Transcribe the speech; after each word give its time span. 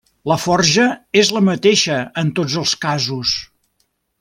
La 0.29 0.35
forja 0.43 0.85
és 1.23 1.29
la 1.35 1.43
mateixa 1.49 1.99
en 2.23 2.33
tots 2.41 2.57
els 2.65 2.75
casos. 2.87 3.37